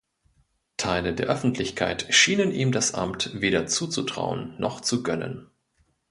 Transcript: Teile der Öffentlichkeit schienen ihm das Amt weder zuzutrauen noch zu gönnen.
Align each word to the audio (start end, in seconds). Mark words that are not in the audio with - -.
Teile 0.77 1.13
der 1.13 1.27
Öffentlichkeit 1.27 2.07
schienen 2.09 2.51
ihm 2.51 2.71
das 2.71 2.95
Amt 2.95 3.39
weder 3.39 3.67
zuzutrauen 3.67 4.55
noch 4.59 4.81
zu 4.81 5.03
gönnen. 5.03 5.51